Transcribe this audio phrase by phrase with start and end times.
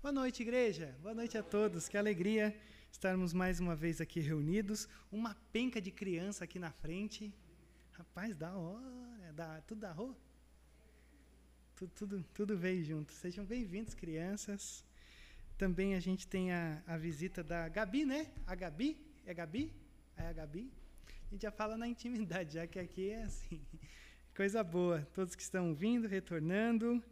[0.00, 0.96] Boa noite, igreja.
[1.02, 1.88] Boa noite a todos.
[1.88, 2.56] Que alegria
[2.88, 4.88] estarmos mais uma vez aqui reunidos.
[5.10, 7.34] Uma penca de criança aqui na frente.
[7.90, 9.32] Rapaz, da hora.
[9.34, 10.16] Da, tudo da rua?
[11.74, 13.12] Tudo, tudo, tudo veio junto.
[13.12, 14.84] Sejam bem-vindos, crianças.
[15.58, 18.30] Também a gente tem a, a visita da Gabi, né?
[18.46, 19.04] A Gabi?
[19.26, 19.72] É a Gabi?
[20.16, 20.70] É a Gabi?
[21.26, 23.60] A gente já fala na intimidade, já que aqui é assim.
[24.32, 25.04] Coisa boa.
[25.12, 27.02] Todos que estão vindo, retornando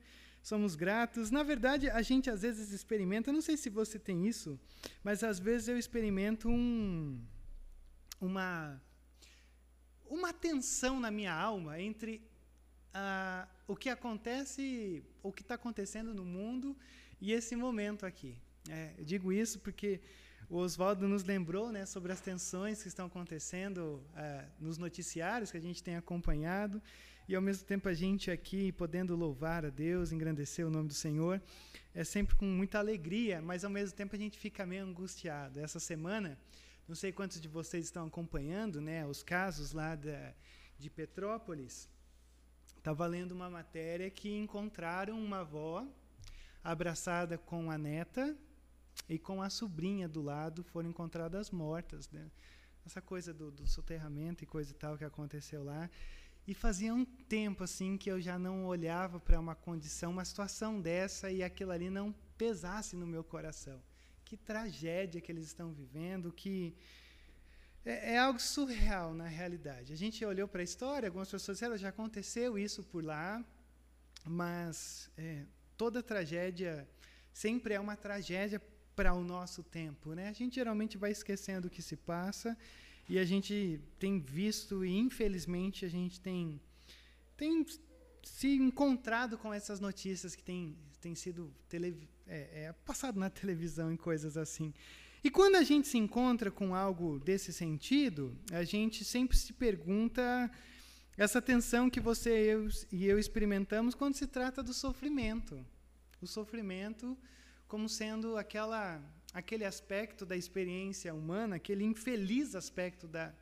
[0.47, 1.29] somos gratos.
[1.33, 4.57] Na verdade, a gente às vezes experimenta, não sei se você tem isso,
[5.03, 7.21] mas às vezes eu experimento um,
[8.21, 8.81] uma,
[10.09, 12.23] uma tensão na minha alma entre
[12.95, 16.77] ah, o que acontece, o que está acontecendo no mundo
[17.21, 18.39] e esse momento aqui.
[18.69, 20.01] É, eu digo isso porque
[20.49, 25.57] o Oswaldo nos lembrou né, sobre as tensões que estão acontecendo ah, nos noticiários que
[25.57, 26.81] a gente tem acompanhado
[27.29, 30.95] e ao mesmo tempo a gente aqui podendo louvar a Deus, engrandecer o nome do
[30.95, 31.43] Senhor,
[31.95, 35.59] é sempre com muita alegria, mas ao mesmo tempo a gente fica meio angustiado.
[35.59, 36.39] Essa semana,
[36.87, 40.33] não sei quantos de vocês estão acompanhando, né, os casos lá da,
[40.79, 41.89] de Petrópolis.
[42.77, 45.85] Estava lendo uma matéria que encontraram uma avó
[46.63, 48.37] abraçada com a neta
[49.09, 52.09] e com a sobrinha do lado foram encontradas mortas.
[52.11, 52.31] Né?
[52.85, 55.91] Essa coisa do, do soterramento e coisa e tal que aconteceu lá.
[56.47, 60.81] E fazia um tempo assim que eu já não olhava para uma condição, uma situação
[60.81, 63.83] dessa e aquilo ali não pesasse no meu coração.
[64.25, 66.77] Que tragédia que eles estão vivendo, que
[67.85, 69.93] é, é algo surreal na realidade.
[69.93, 73.45] A gente olhou para a história, algumas pessoas disseram, já aconteceu isso por lá,
[74.25, 75.45] mas é,
[75.77, 76.89] toda tragédia
[77.33, 78.63] sempre é uma tragédia
[78.95, 80.29] para o nosso tempo, né?
[80.29, 82.57] A gente geralmente vai esquecendo o que se passa
[83.09, 86.61] e a gente tem visto, e infelizmente a gente tem,
[87.37, 87.65] tem
[88.23, 93.93] se encontrado com essas notícias que têm tem sido tele, é, é, passado na televisão
[93.93, 94.75] e coisas assim.
[95.23, 100.51] E quando a gente se encontra com algo desse sentido, a gente sempre se pergunta
[101.17, 105.65] essa tensão que você eu, e eu experimentamos quando se trata do sofrimento.
[106.21, 107.17] O sofrimento
[107.69, 109.01] como sendo aquela
[109.37, 113.35] aquele aspecto da experiência humana, aquele infeliz aspecto da,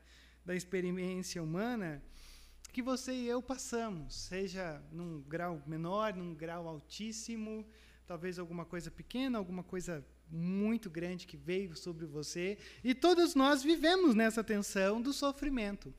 [0.44, 2.02] da experiência humana
[2.72, 7.64] que você e eu passamos, seja num grau menor, num grau altíssimo,
[8.08, 13.62] talvez alguma coisa pequena, alguma coisa muito grande que veio sobre você, e todos nós
[13.62, 15.94] vivemos nessa tensão do sofrimento.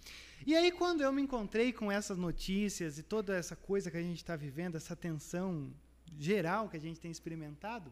[0.45, 4.03] E aí, quando eu me encontrei com essas notícias e toda essa coisa que a
[4.03, 5.73] gente está vivendo, essa tensão
[6.17, 7.89] geral que a gente tem experimentado,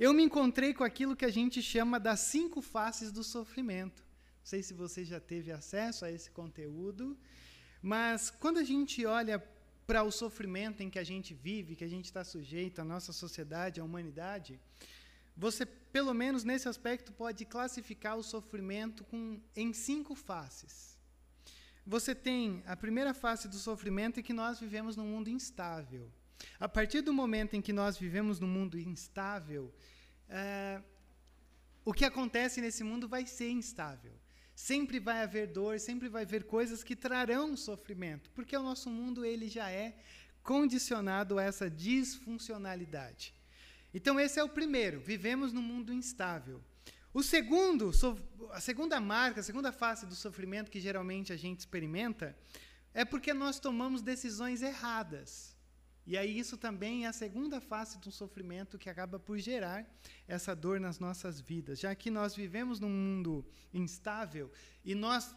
[0.00, 4.02] eu me encontrei com aquilo que a gente chama das cinco faces do sofrimento.
[4.38, 7.18] Não sei se você já teve acesso a esse conteúdo,
[7.82, 9.38] mas quando a gente olha
[9.86, 13.12] para o sofrimento em que a gente vive, que a gente está sujeito, a nossa
[13.12, 14.58] sociedade, a humanidade,
[15.36, 20.98] você, pelo menos nesse aspecto, pode classificar o sofrimento com, em cinco faces.
[21.86, 26.10] Você tem a primeira face do sofrimento é que nós vivemos num mundo instável.
[26.58, 29.72] A partir do momento em que nós vivemos num mundo instável,
[30.28, 30.80] é,
[31.84, 34.12] o que acontece nesse mundo vai ser instável.
[34.54, 39.24] Sempre vai haver dor, sempre vai haver coisas que trarão sofrimento, porque o nosso mundo
[39.24, 39.96] ele já é
[40.42, 43.34] condicionado a essa disfuncionalidade.
[43.92, 46.62] Então esse é o primeiro, vivemos num mundo instável.
[47.12, 47.90] O segundo,
[48.52, 52.36] a segunda marca, a segunda face do sofrimento que geralmente a gente experimenta
[52.94, 55.49] é porque nós tomamos decisões erradas.
[56.06, 59.86] E aí isso também é a segunda face do sofrimento que acaba por gerar
[60.26, 64.50] essa dor nas nossas vidas, já que nós vivemos num mundo instável
[64.84, 65.34] e nós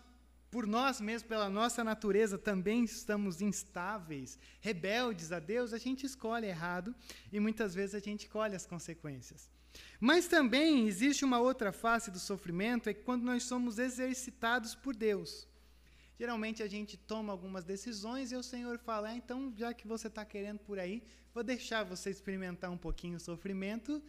[0.49, 6.45] por nós mesmos, pela nossa natureza, também estamos instáveis, rebeldes a Deus, a gente escolhe
[6.45, 6.93] errado
[7.31, 9.49] e muitas vezes a gente colhe as consequências.
[9.99, 15.47] Mas também existe uma outra face do sofrimento, é quando nós somos exercitados por Deus.
[16.23, 20.07] Geralmente a gente toma algumas decisões e o Senhor fala: ah, então, já que você
[20.07, 21.03] está querendo por aí,
[21.33, 24.01] vou deixar você experimentar um pouquinho o sofrimento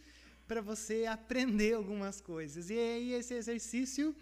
[0.47, 2.69] para você aprender algumas coisas.
[2.69, 4.15] E aí, esse exercício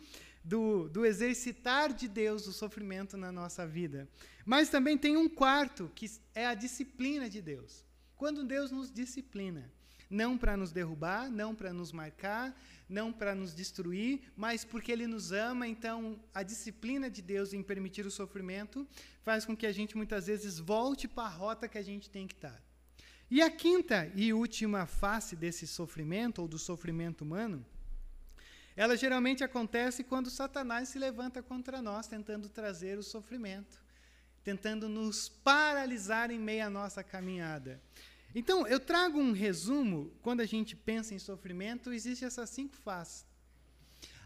[0.44, 4.10] do, do exercitar de Deus o sofrimento na nossa vida.
[4.44, 7.86] Mas também tem um quarto, que é a disciplina de Deus.
[8.18, 9.72] Quando Deus nos disciplina
[10.10, 15.08] não para nos derrubar, não para nos marcar, não para nos destruir, mas porque Ele
[15.08, 15.68] nos ama.
[15.68, 18.88] Então, a disciplina de Deus em permitir o sofrimento
[19.22, 22.28] faz com que a gente muitas vezes volte para a rota que a gente tem
[22.28, 22.62] que estar.
[23.30, 27.66] E a quinta e última face desse sofrimento, ou do sofrimento humano,
[28.76, 33.82] ela geralmente acontece quando Satanás se levanta contra nós, tentando trazer o sofrimento,
[34.44, 37.82] tentando nos paralisar em meio à nossa caminhada.
[38.36, 40.12] Então, eu trago um resumo.
[40.22, 43.26] Quando a gente pensa em sofrimento, existem essas cinco faces.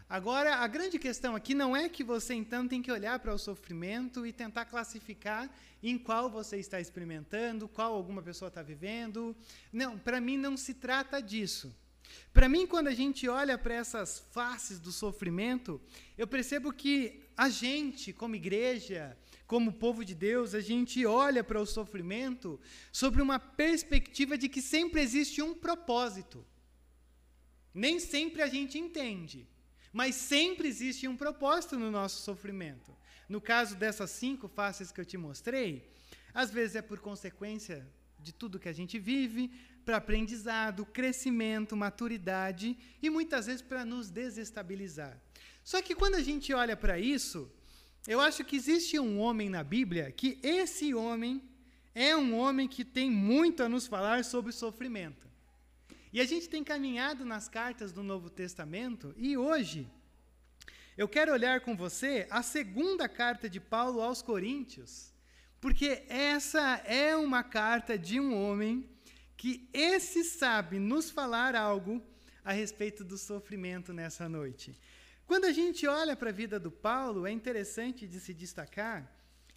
[0.08, 3.38] Agora, a grande questão aqui não é que você então tem que olhar para o
[3.38, 5.50] sofrimento e tentar classificar
[5.82, 9.36] em qual você está experimentando, qual alguma pessoa está vivendo.
[9.70, 11.76] Não, para mim não se trata disso.
[12.32, 15.80] Para mim, quando a gente olha para essas faces do sofrimento,
[16.16, 19.16] eu percebo que a gente, como igreja,
[19.46, 22.60] como povo de Deus, a gente olha para o sofrimento
[22.92, 26.44] sobre uma perspectiva de que sempre existe um propósito.
[27.72, 29.48] Nem sempre a gente entende.
[29.92, 32.94] Mas sempre existe um propósito no nosso sofrimento.
[33.28, 35.90] No caso dessas cinco faces que eu te mostrei,
[36.34, 37.86] às vezes é por consequência
[38.18, 39.50] de tudo que a gente vive,
[39.88, 45.18] para aprendizado, crescimento, maturidade e muitas vezes para nos desestabilizar.
[45.64, 47.50] Só que quando a gente olha para isso,
[48.06, 51.42] eu acho que existe um homem na Bíblia que esse homem
[51.94, 55.26] é um homem que tem muito a nos falar sobre sofrimento.
[56.12, 59.88] E a gente tem caminhado nas cartas do Novo Testamento e hoje
[60.98, 65.14] eu quero olhar com você a segunda carta de Paulo aos Coríntios,
[65.62, 68.86] porque essa é uma carta de um homem
[69.38, 72.02] que esse sabe nos falar algo
[72.44, 74.76] a respeito do sofrimento nessa noite.
[75.24, 79.00] Quando a gente olha para a vida do Paulo, é interessante de se destacar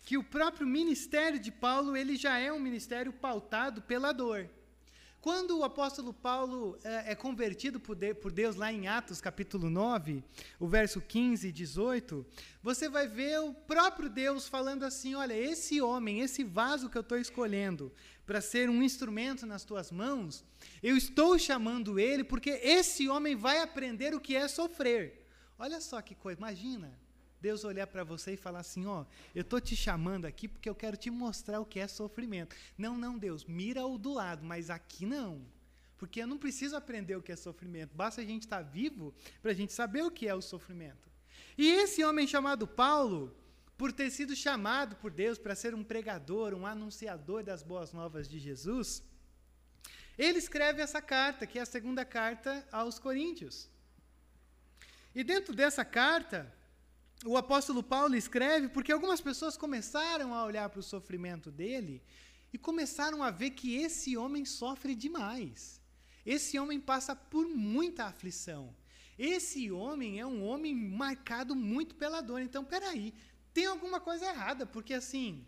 [0.05, 4.47] que o próprio ministério de Paulo ele já é um ministério pautado pela dor.
[5.21, 9.69] Quando o apóstolo Paulo é, é convertido por, de, por, Deus lá em Atos capítulo
[9.69, 10.23] 9,
[10.59, 12.25] o verso 15 e 18,
[12.63, 17.03] você vai ver o próprio Deus falando assim: olha, esse homem, esse vaso que eu
[17.03, 17.93] estou escolhendo
[18.25, 20.43] para ser um instrumento nas tuas mãos,
[20.81, 25.27] eu estou chamando ele porque esse homem vai aprender o que é sofrer.
[25.59, 26.97] Olha só que coisa, imagina.
[27.41, 29.03] Deus olhar para você e falar assim: ó,
[29.33, 32.55] eu estou te chamando aqui porque eu quero te mostrar o que é sofrimento.
[32.77, 35.45] Não, não, Deus, mira o do lado, mas aqui não.
[35.97, 39.13] Porque eu não preciso aprender o que é sofrimento, basta a gente estar tá vivo
[39.41, 41.09] para a gente saber o que é o sofrimento.
[41.57, 43.35] E esse homem chamado Paulo,
[43.77, 48.27] por ter sido chamado por Deus para ser um pregador, um anunciador das boas novas
[48.29, 49.03] de Jesus,
[50.17, 53.69] ele escreve essa carta, que é a segunda carta aos Coríntios.
[55.13, 56.51] E dentro dessa carta,
[57.25, 62.01] o apóstolo Paulo escreve porque algumas pessoas começaram a olhar para o sofrimento dele
[62.51, 65.79] e começaram a ver que esse homem sofre demais.
[66.25, 68.75] Esse homem passa por muita aflição.
[69.17, 72.41] Esse homem é um homem marcado muito pela dor.
[72.41, 73.13] Então, peraí,
[73.53, 75.45] tem alguma coisa errada, porque assim,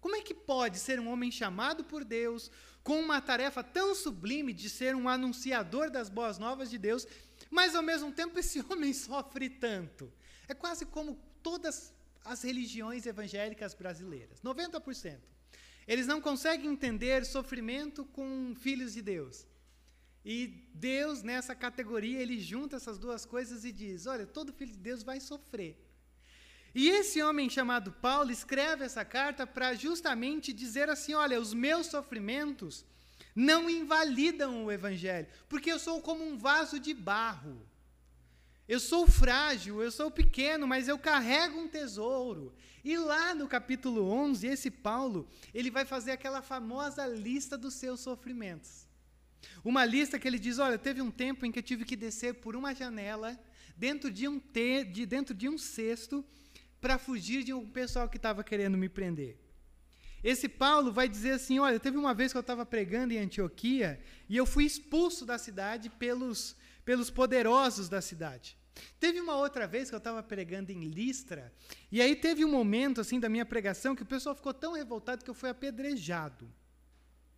[0.00, 2.50] como é que pode ser um homem chamado por Deus,
[2.82, 7.06] com uma tarefa tão sublime de ser um anunciador das boas novas de Deus,
[7.50, 10.12] mas ao mesmo tempo esse homem sofre tanto?
[10.48, 11.92] É quase como todas
[12.24, 15.18] as religiões evangélicas brasileiras 90%.
[15.86, 19.46] Eles não conseguem entender sofrimento com filhos de Deus.
[20.24, 24.78] E Deus, nessa categoria, ele junta essas duas coisas e diz: olha, todo filho de
[24.78, 25.82] Deus vai sofrer.
[26.74, 31.86] E esse homem chamado Paulo escreve essa carta para justamente dizer assim: olha, os meus
[31.86, 32.84] sofrimentos
[33.34, 37.67] não invalidam o evangelho, porque eu sou como um vaso de barro.
[38.68, 42.54] Eu sou frágil, eu sou pequeno, mas eu carrego um tesouro.
[42.84, 48.00] E lá no capítulo 11, esse Paulo, ele vai fazer aquela famosa lista dos seus
[48.00, 48.86] sofrimentos.
[49.64, 52.34] Uma lista que ele diz: Olha, teve um tempo em que eu tive que descer
[52.34, 53.38] por uma janela,
[53.76, 56.24] dentro de um, te, de, dentro de um cesto,
[56.80, 59.38] para fugir de um pessoal que estava querendo me prender.
[60.22, 64.00] Esse Paulo vai dizer assim: Olha, teve uma vez que eu estava pregando em Antioquia
[64.28, 68.58] e eu fui expulso da cidade pelos, pelos poderosos da cidade.
[68.98, 71.52] Teve uma outra vez que eu estava pregando em Listra,
[71.90, 75.24] e aí teve um momento assim da minha pregação que o pessoal ficou tão revoltado
[75.24, 76.50] que eu fui apedrejado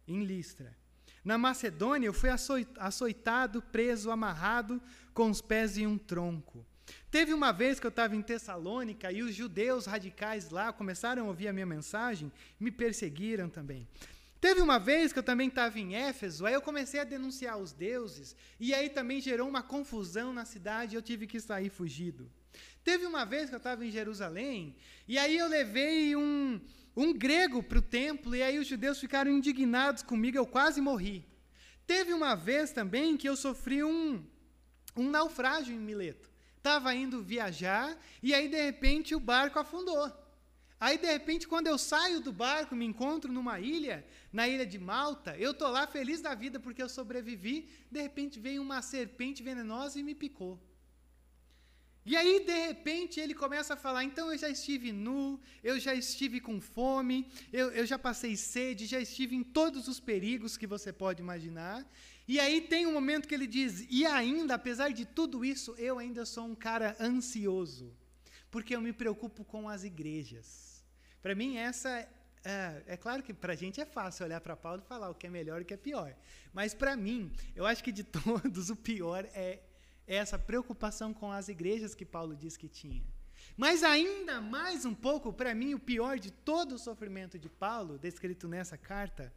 [0.07, 0.77] em Listra.
[1.25, 2.31] Na Macedônia, eu fui
[2.79, 4.81] açoitado, preso, amarrado,
[5.13, 6.65] com os pés em um tronco.
[7.11, 11.29] Teve uma vez que eu estava em Tessalônica e os judeus radicais lá começaram a
[11.29, 13.87] ouvir a minha mensagem, me perseguiram também.
[14.41, 17.73] Teve uma vez que eu também estava em Éfeso, aí eu comecei a denunciar os
[17.73, 22.31] deuses, e aí também gerou uma confusão na cidade e eu tive que sair fugido.
[22.83, 24.75] Teve uma vez que eu estava em Jerusalém,
[25.07, 26.59] e aí eu levei um,
[26.97, 31.23] um grego para o templo, e aí os judeus ficaram indignados comigo, eu quase morri.
[31.87, 34.25] Teve uma vez também que eu sofri um,
[34.97, 36.31] um naufrágio em Mileto.
[36.57, 40.11] Estava indo viajar, e aí de repente o barco afundou.
[40.81, 44.79] Aí, de repente, quando eu saio do barco, me encontro numa ilha, na ilha de
[44.79, 47.69] Malta, eu estou lá feliz da vida porque eu sobrevivi.
[47.91, 50.59] De repente, veio uma serpente venenosa e me picou.
[52.07, 55.95] E aí, de repente, ele começa a falar: então eu já estive nu, eu já
[55.95, 60.67] estive com fome, eu, eu já passei sede, já estive em todos os perigos que
[60.67, 61.87] você pode imaginar.
[62.27, 65.99] E aí tem um momento que ele diz: e ainda, apesar de tudo isso, eu
[65.99, 67.95] ainda sou um cara ansioso,
[68.51, 70.70] porque eu me preocupo com as igrejas.
[71.23, 72.09] Para mim, essa
[72.45, 75.15] é, é, claro que para a gente é fácil olhar para Paulo e falar o
[75.15, 76.15] que é melhor e o que é pior.
[76.53, 79.61] Mas para mim, eu acho que de todos, o pior é
[80.07, 83.05] essa preocupação com as igrejas que Paulo diz que tinha.
[83.57, 87.99] Mas ainda mais um pouco, para mim, o pior de todo o sofrimento de Paulo,
[87.99, 89.33] descrito nessa carta,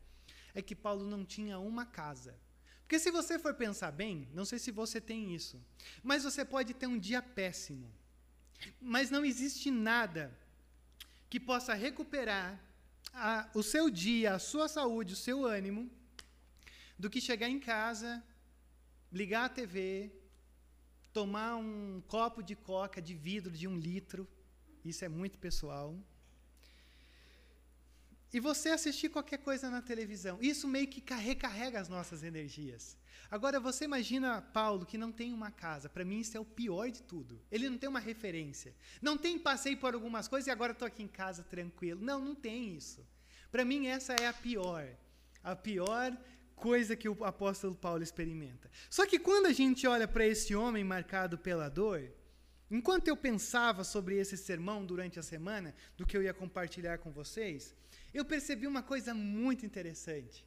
[0.54, 2.36] é que Paulo não tinha uma casa.
[2.82, 5.62] Porque se você for pensar bem, não sei se você tem isso,
[6.02, 7.92] mas você pode ter um dia péssimo.
[8.80, 10.38] Mas não existe nada
[11.34, 12.64] que possa recuperar
[13.12, 15.90] a, o seu dia, a sua saúde, o seu ânimo,
[16.96, 18.24] do que chegar em casa,
[19.12, 20.12] ligar a TV,
[21.12, 24.28] tomar um copo de coca de vidro de um litro,
[24.86, 25.98] isso é muito pessoal.
[28.34, 32.98] E você assistir qualquer coisa na televisão, isso meio que recarrega as nossas energias.
[33.30, 35.88] Agora, você imagina Paulo que não tem uma casa.
[35.88, 37.40] Para mim, isso é o pior de tudo.
[37.52, 38.76] Ele não tem uma referência.
[39.02, 42.02] Não tem passei por algumas coisas e agora estou aqui em casa tranquilo.
[42.02, 43.06] Não, não tem isso.
[43.52, 44.88] Para mim, essa é a pior.
[45.44, 46.18] A pior
[46.56, 48.70] coisa que o apóstolo Paulo experimenta.
[48.90, 52.12] Só que quando a gente olha para esse homem marcado pela dor,
[52.70, 57.12] enquanto eu pensava sobre esse sermão durante a semana, do que eu ia compartilhar com
[57.12, 57.76] vocês,
[58.14, 60.46] eu percebi uma coisa muito interessante.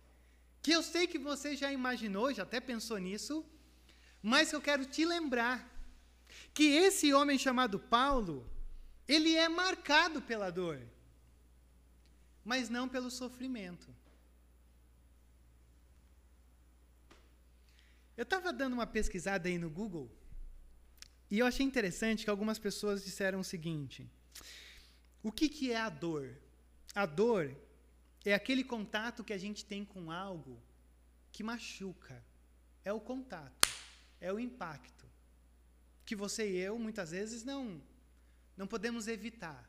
[0.63, 3.45] Que eu sei que você já imaginou, já até pensou nisso,
[4.23, 5.73] mas eu quero te lembrar
[6.53, 8.49] que esse homem chamado Paulo,
[9.07, 10.81] ele é marcado pela dor,
[12.45, 13.95] mas não pelo sofrimento.
[18.17, 20.11] Eu estava dando uma pesquisada aí no Google
[21.31, 24.09] e eu achei interessante que algumas pessoas disseram o seguinte:
[25.23, 26.37] o que, que é a dor?
[26.97, 27.55] A dor
[28.25, 30.59] é aquele contato que a gente tem com algo
[31.31, 32.25] que machuca.
[32.83, 33.69] É o contato,
[34.19, 35.05] é o impacto.
[36.07, 37.83] Que você e eu, muitas vezes, não,
[38.57, 39.69] não podemos evitar.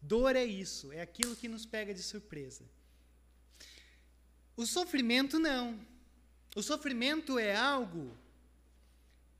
[0.00, 2.64] Dor é isso, é aquilo que nos pega de surpresa.
[4.56, 5.84] O sofrimento, não.
[6.54, 8.16] O sofrimento é algo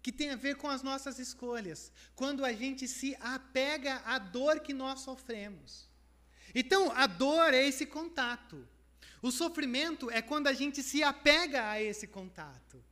[0.03, 4.59] que tem a ver com as nossas escolhas, quando a gente se apega à dor
[4.59, 5.92] que nós sofremos.
[6.55, 8.67] Então, a dor é esse contato.
[9.21, 12.83] O sofrimento é quando a gente se apega a esse contato.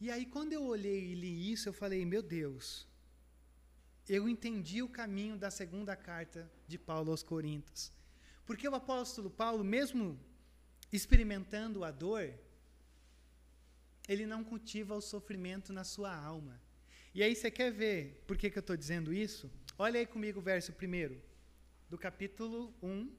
[0.00, 2.86] E aí, quando eu olhei e li isso, eu falei: meu Deus,
[4.08, 7.92] eu entendi o caminho da segunda carta de Paulo aos Coríntios.
[8.44, 10.18] Porque o apóstolo Paulo, mesmo
[10.92, 12.34] experimentando a dor,
[14.08, 16.60] ele não cultiva o sofrimento na sua alma.
[17.14, 19.48] E aí você quer ver por que, que eu estou dizendo isso?
[19.78, 21.22] Olha aí comigo o verso primeiro,
[21.90, 23.10] do capítulo 1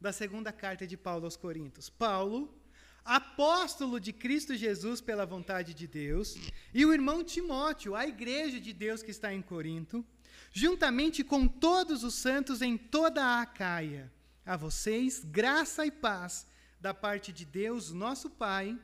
[0.00, 1.90] da segunda carta de Paulo aos Coríntios.
[1.90, 2.58] Paulo,
[3.04, 6.36] apóstolo de Cristo Jesus pela vontade de Deus,
[6.72, 10.02] e o irmão Timóteo, a igreja de Deus que está em Corinto,
[10.50, 14.10] juntamente com todos os santos em toda a Acaia.
[14.46, 16.46] A vocês, graça e paz
[16.80, 18.80] da parte de Deus, nosso Pai,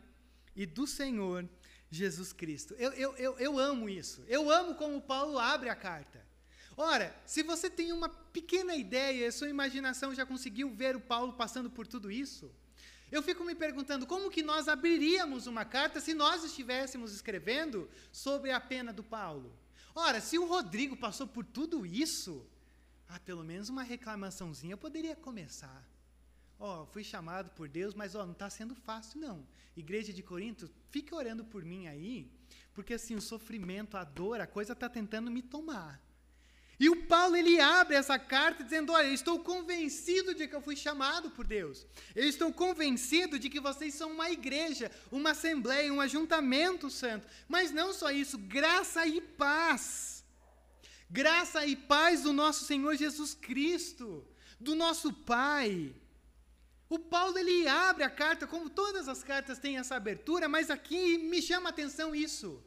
[0.54, 1.48] e do Senhor
[1.90, 2.74] Jesus Cristo.
[2.74, 4.22] Eu, eu, eu, eu amo isso.
[4.28, 6.25] Eu amo como Paulo abre a carta.
[6.76, 11.70] Ora, se você tem uma pequena ideia, sua imaginação já conseguiu ver o Paulo passando
[11.70, 12.52] por tudo isso,
[13.10, 18.50] eu fico me perguntando como que nós abriríamos uma carta se nós estivéssemos escrevendo sobre
[18.50, 19.56] a pena do Paulo.
[19.94, 22.46] Ora, se o Rodrigo passou por tudo isso,
[23.08, 25.82] ah, pelo menos uma reclamaçãozinha poderia começar.
[26.58, 29.46] Ó, oh, fui chamado por Deus, mas oh, não está sendo fácil não.
[29.74, 32.30] Igreja de Corinto, fica orando por mim aí,
[32.74, 36.05] porque assim o sofrimento, a dor, a coisa está tentando me tomar.
[36.78, 40.60] E o Paulo ele abre essa carta dizendo: Olha, eu estou convencido de que eu
[40.60, 41.86] fui chamado por Deus.
[42.14, 47.26] Eu estou convencido de que vocês são uma igreja, uma assembleia, um ajuntamento santo.
[47.48, 50.24] Mas não só isso, graça e paz.
[51.08, 54.26] Graça e paz do nosso Senhor Jesus Cristo,
[54.60, 55.94] do nosso Pai.
[56.88, 61.18] O Paulo ele abre a carta, como todas as cartas têm essa abertura, mas aqui
[61.18, 62.62] me chama a atenção isso.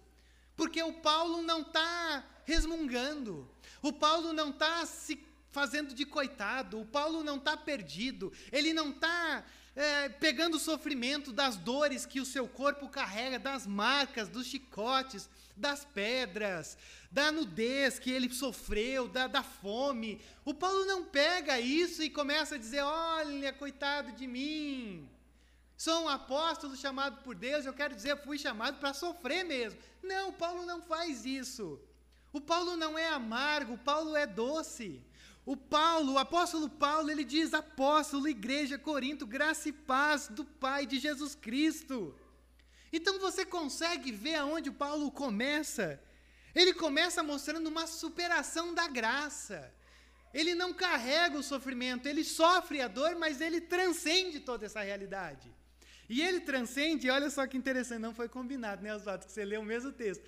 [0.58, 3.50] Porque o Paulo não está resmungando.
[3.82, 6.80] O Paulo não está se fazendo de coitado.
[6.80, 8.32] O Paulo não está perdido.
[8.52, 9.44] Ele não está
[9.76, 15.30] é, pegando o sofrimento das dores que o seu corpo carrega, das marcas, dos chicotes,
[15.56, 16.78] das pedras,
[17.12, 20.22] da nudez que ele sofreu, da, da fome.
[20.46, 25.10] O Paulo não pega isso e começa a dizer: olha, coitado de mim.
[25.78, 29.80] Sou um apóstolo chamado por Deus, eu quero dizer, fui chamado para sofrer mesmo.
[30.04, 31.80] Não, Paulo não faz isso.
[32.32, 35.02] O Paulo não é amargo, o Paulo é doce.
[35.46, 40.86] O Paulo, o apóstolo Paulo, ele diz: apóstolo, igreja, Corinto, graça e paz do Pai
[40.86, 42.16] de Jesus Cristo.
[42.92, 46.00] Então você consegue ver aonde o Paulo começa?
[46.54, 49.74] Ele começa mostrando uma superação da graça.
[50.34, 55.52] Ele não carrega o sofrimento, ele sofre a dor, mas ele transcende toda essa realidade.
[56.08, 59.62] E ele transcende, olha só que interessante, não foi combinado, né, Oswaldo, que você leu
[59.62, 60.24] o mesmo texto.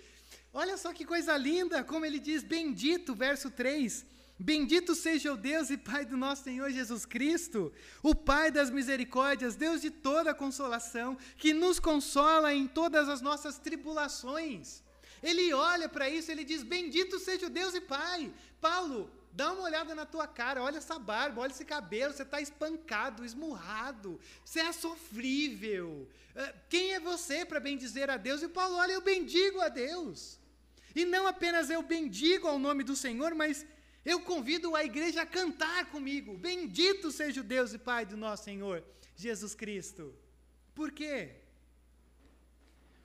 [0.53, 4.05] Olha só que coisa linda, como ele diz, bendito, verso 3.
[4.37, 9.55] Bendito seja o Deus e Pai do nosso Senhor Jesus Cristo, o Pai das misericórdias,
[9.55, 14.81] Deus de toda consolação, que nos consola em todas as nossas tribulações.
[15.21, 18.33] Ele olha para isso, ele diz: Bendito seja o Deus e Pai.
[18.59, 22.41] Paulo, dá uma olhada na tua cara, olha essa barba, olha esse cabelo, você está
[22.41, 26.09] espancado, esmurrado, você é sofrível.
[26.35, 28.41] Ah, quem é você para bendizer a Deus?
[28.41, 30.40] E Paulo, olha, eu bendigo a Deus.
[30.95, 33.65] E não apenas eu bendigo ao nome do Senhor, mas
[34.03, 36.37] eu convido a igreja a cantar comigo.
[36.37, 38.83] Bendito seja o Deus e Pai do nosso Senhor
[39.15, 40.15] Jesus Cristo.
[40.73, 41.35] Por quê?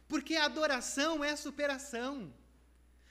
[0.09, 2.33] Porque adoração é superação.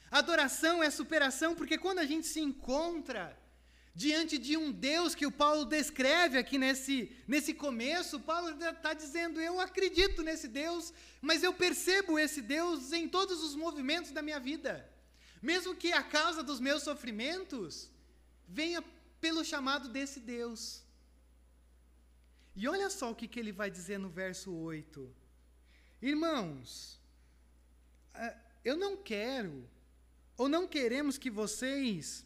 [0.10, 3.38] Adoração é superação porque quando a gente se encontra
[3.96, 9.40] diante de um Deus que o Paulo descreve aqui nesse, nesse começo, Paulo está dizendo:
[9.40, 14.40] Eu acredito nesse Deus, mas eu percebo esse Deus em todos os movimentos da minha
[14.40, 14.88] vida.
[15.42, 17.90] Mesmo que a causa dos meus sofrimentos
[18.48, 18.84] venha
[19.22, 20.84] pelo chamado desse Deus.
[22.56, 25.14] E olha só o que, que ele vai dizer no verso 8.
[26.02, 27.00] Irmãos,
[28.14, 29.70] ah, eu não quero,
[30.38, 32.26] ou não queremos que vocês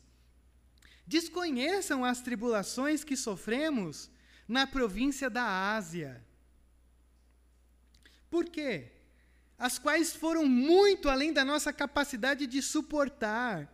[1.10, 4.12] desconheçam as tribulações que sofremos
[4.48, 6.24] na província da Ásia.
[8.30, 8.92] Por quê?
[9.58, 13.68] As quais foram muito além da nossa capacidade de suportar,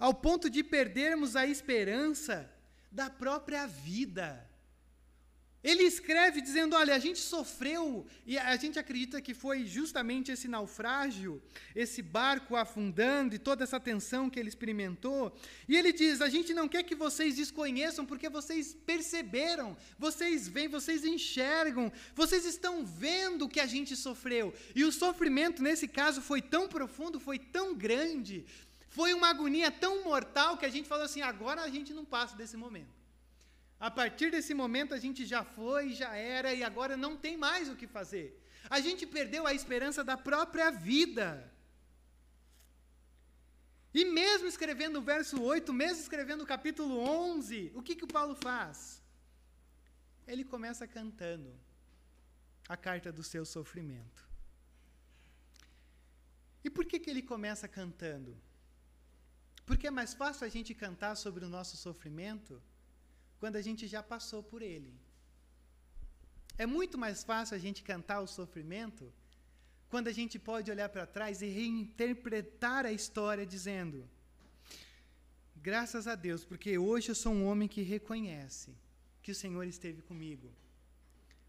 [0.00, 2.50] ao ponto de perdermos a esperança
[2.90, 4.44] da própria vida.
[5.64, 10.46] Ele escreve dizendo: Olha, a gente sofreu, e a gente acredita que foi justamente esse
[10.46, 11.42] naufrágio,
[11.74, 15.34] esse barco afundando e toda essa tensão que ele experimentou.
[15.66, 20.68] E ele diz: A gente não quer que vocês desconheçam, porque vocês perceberam, vocês veem,
[20.68, 24.52] vocês enxergam, vocês estão vendo que a gente sofreu.
[24.74, 28.44] E o sofrimento, nesse caso, foi tão profundo, foi tão grande,
[28.90, 32.36] foi uma agonia tão mortal que a gente falou assim: agora a gente não passa
[32.36, 33.03] desse momento.
[33.88, 37.68] A partir desse momento a gente já foi, já era e agora não tem mais
[37.68, 38.26] o que fazer.
[38.76, 41.26] A gente perdeu a esperança da própria vida.
[43.92, 48.12] E mesmo escrevendo o verso 8, mesmo escrevendo o capítulo 11, o que, que o
[48.16, 49.02] Paulo faz?
[50.26, 51.52] Ele começa cantando
[52.66, 54.26] a carta do seu sofrimento.
[56.64, 58.34] E por que, que ele começa cantando?
[59.66, 62.62] Porque é mais fácil a gente cantar sobre o nosso sofrimento
[63.44, 64.90] quando a gente já passou por ele.
[66.56, 69.12] É muito mais fácil a gente cantar o sofrimento
[69.90, 74.08] quando a gente pode olhar para trás e reinterpretar a história dizendo:
[75.54, 78.70] graças a Deus, porque hoje eu sou um homem que reconhece
[79.22, 80.50] que o Senhor esteve comigo.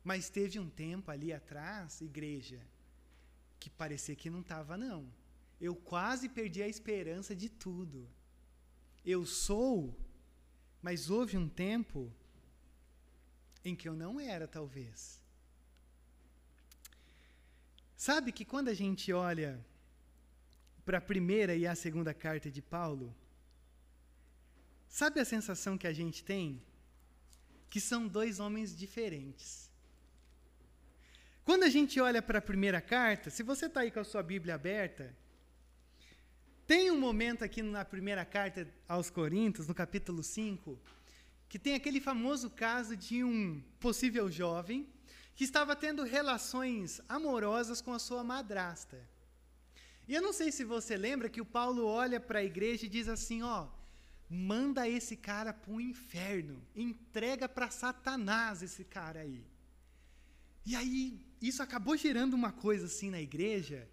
[0.04, 2.60] Mas teve um tempo ali atrás, igreja,
[3.58, 5.08] que parecia que não estava, não.
[5.62, 8.06] Eu quase perdi a esperança de tudo.
[9.06, 9.98] Eu sou
[10.86, 12.14] mas houve um tempo
[13.68, 15.20] em que eu não era, talvez.
[17.98, 19.52] Sabe que quando a gente olha
[20.86, 23.08] para a primeira e a segunda carta de Paulo,
[24.88, 26.62] sabe a sensação que a gente tem?
[27.68, 29.72] Que são dois homens diferentes.
[31.44, 34.22] Quando a gente olha para a primeira carta, se você está aí com a sua
[34.22, 35.18] Bíblia aberta,
[36.68, 40.80] tem um momento aqui na primeira carta aos Coríntios, no capítulo 5,
[41.48, 44.88] que tem aquele famoso caso de um possível jovem
[45.36, 49.00] que estava tendo relações amorosas com a sua madrasta.
[50.08, 52.90] E eu não sei se você lembra que o Paulo olha para a igreja e
[52.90, 53.68] diz assim: ó,
[54.28, 59.46] manda esse cara para o inferno, entrega para Satanás esse cara aí.
[60.66, 63.88] E aí, isso acabou gerando uma coisa assim na igreja,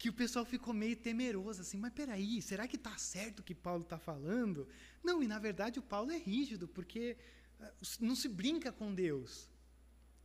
[0.00, 3.54] que o pessoal ficou meio temeroso, assim, mas peraí, será que está certo o que
[3.54, 4.66] Paulo está falando?
[5.04, 7.18] Não, e na verdade o Paulo é rígido, porque
[7.60, 9.50] ah, não se brinca com Deus.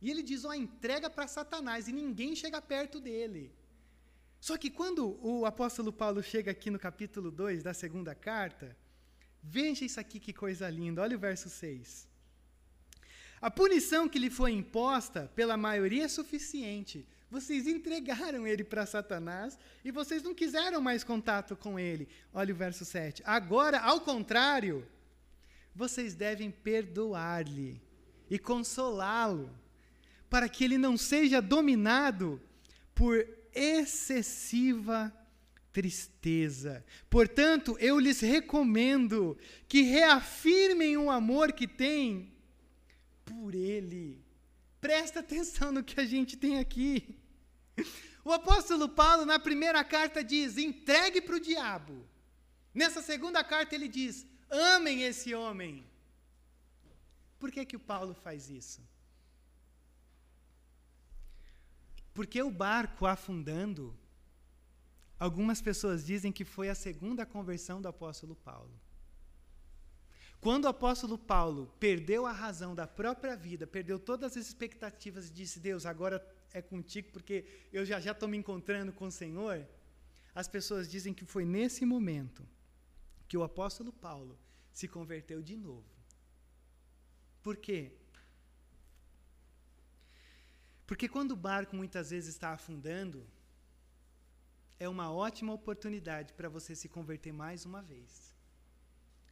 [0.00, 3.52] E ele diz, ó, entrega para Satanás, e ninguém chega perto dele.
[4.40, 8.74] Só que quando o apóstolo Paulo chega aqui no capítulo 2 da segunda carta,
[9.42, 12.08] veja isso aqui que coisa linda, olha o verso 6.
[13.42, 19.58] A punição que lhe foi imposta pela maioria é suficiente Vocês entregaram ele para Satanás
[19.84, 22.08] e vocês não quiseram mais contato com ele.
[22.32, 23.22] Olha o verso 7.
[23.26, 24.86] Agora, ao contrário,
[25.74, 27.80] vocês devem perdoar-lhe
[28.30, 29.50] e consolá-lo,
[30.30, 32.40] para que ele não seja dominado
[32.94, 35.12] por excessiva
[35.72, 36.84] tristeza.
[37.10, 39.36] Portanto, eu lhes recomendo
[39.68, 42.32] que reafirmem o amor que têm
[43.24, 44.25] por ele.
[44.86, 47.18] Presta atenção no que a gente tem aqui.
[48.24, 52.06] O apóstolo Paulo, na primeira carta, diz: entregue para o diabo.
[52.72, 55.84] Nessa segunda carta, ele diz: amem esse homem.
[57.40, 58.80] Por que, que o Paulo faz isso?
[62.14, 63.92] Porque o barco afundando,
[65.18, 68.85] algumas pessoas dizem que foi a segunda conversão do apóstolo Paulo.
[70.40, 75.32] Quando o apóstolo Paulo perdeu a razão da própria vida, perdeu todas as expectativas e
[75.32, 79.66] disse: Deus, agora é contigo, porque eu já já estou me encontrando com o Senhor.
[80.34, 82.46] As pessoas dizem que foi nesse momento
[83.26, 84.38] que o apóstolo Paulo
[84.70, 85.88] se converteu de novo.
[87.42, 87.92] Por quê?
[90.86, 93.26] Porque quando o barco muitas vezes está afundando,
[94.78, 98.35] é uma ótima oportunidade para você se converter mais uma vez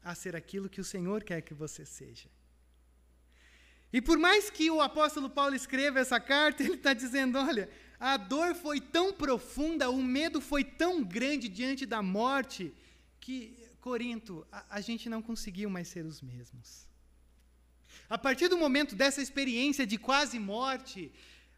[0.05, 2.29] a ser aquilo que o Senhor quer que você seja.
[3.93, 8.17] E por mais que o apóstolo Paulo escreva essa carta, ele está dizendo: olha, a
[8.17, 12.75] dor foi tão profunda, o medo foi tão grande diante da morte,
[13.19, 16.87] que, Corinto, a, a gente não conseguiu mais ser os mesmos.
[18.09, 21.11] A partir do momento dessa experiência de quase morte,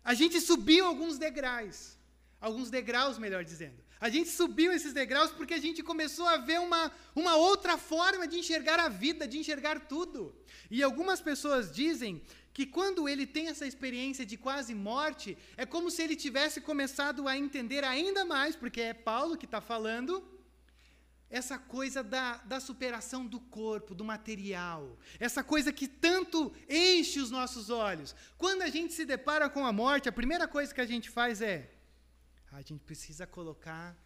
[0.04, 1.96] a gente subiu alguns degraus.
[2.40, 3.85] Alguns degraus, melhor dizendo.
[4.00, 8.28] A gente subiu esses degraus porque a gente começou a ver uma, uma outra forma
[8.28, 10.34] de enxergar a vida, de enxergar tudo.
[10.70, 15.90] E algumas pessoas dizem que quando ele tem essa experiência de quase morte, é como
[15.90, 20.22] se ele tivesse começado a entender ainda mais, porque é Paulo que está falando,
[21.28, 27.30] essa coisa da, da superação do corpo, do material, essa coisa que tanto enche os
[27.30, 28.14] nossos olhos.
[28.38, 31.42] Quando a gente se depara com a morte, a primeira coisa que a gente faz
[31.42, 31.70] é:
[32.52, 33.96] a gente precisa colocar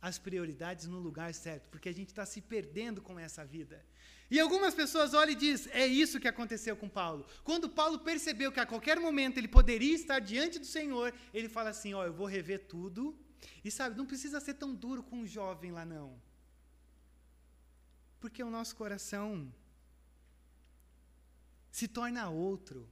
[0.00, 3.84] as prioridades no lugar certo, porque a gente está se perdendo com essa vida.
[4.30, 7.26] E algumas pessoas olham e dizem: é isso que aconteceu com Paulo.
[7.44, 11.70] Quando Paulo percebeu que a qualquer momento ele poderia estar diante do Senhor, ele fala
[11.70, 13.18] assim: ó, oh, eu vou rever tudo
[13.64, 16.20] e sabe, não precisa ser tão duro com um jovem lá, não.
[18.20, 19.52] Porque o nosso coração
[21.70, 22.88] se torna outro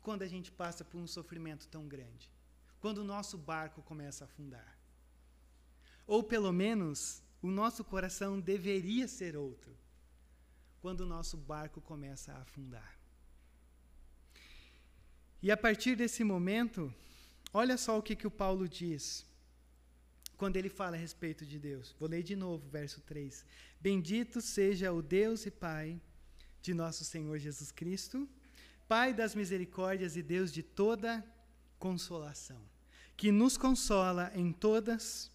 [0.00, 2.31] quando a gente passa por um sofrimento tão grande.
[2.82, 4.70] Quando o nosso barco começa a afundar.
[6.06, 9.72] Ou pelo menos, o nosso coração deveria ser outro
[10.80, 12.92] quando o nosso barco começa a afundar.
[15.40, 16.92] E a partir desse momento,
[17.54, 19.24] olha só o que, que o Paulo diz
[20.36, 21.94] quando ele fala a respeito de Deus.
[22.00, 23.44] Vou ler de novo, verso 3.
[23.80, 26.00] Bendito seja o Deus e Pai
[26.60, 28.28] de nosso Senhor Jesus Cristo,
[28.88, 31.24] Pai das misericórdias e Deus de toda
[31.78, 32.60] consolação,
[33.22, 35.30] que nos consola em todas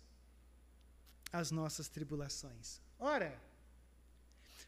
[1.32, 2.82] as nossas tribulações.
[3.00, 3.42] Ora,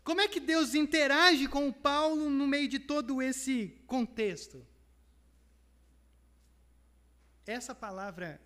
[0.06, 4.66] como é que Deus interage com o Paulo no meio de todo esse contexto?
[7.46, 8.40] Essa palavra